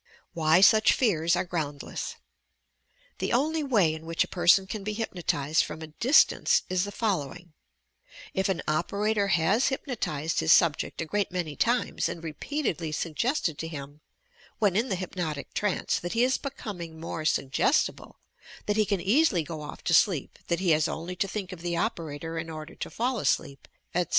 [0.33, 1.47] WHY SUCH PEARS A
[3.19, 6.91] The only way in which a person can be hypnotized from a distance is the
[6.91, 7.53] following:
[8.33, 13.67] If an operator has hypnotized his subject a great many times and repeatedly suggested to
[13.67, 14.01] him,
[14.57, 18.19] when in the hypnotic trance, that he is becoming more suggestible,
[18.65, 21.61] that he can easily go off to sleep, that he has only to think of
[21.61, 24.09] the operator in 30 YOUE PSYCHIC POWERS order to fall asleep, etc.